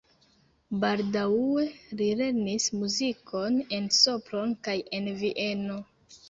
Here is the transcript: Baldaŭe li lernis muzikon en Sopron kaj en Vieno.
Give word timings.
Baldaŭe 0.83 1.65
li 1.99 2.07
lernis 2.21 2.65
muzikon 2.79 3.61
en 3.79 3.87
Sopron 3.99 4.57
kaj 4.69 4.77
en 5.01 5.13
Vieno. 5.21 5.79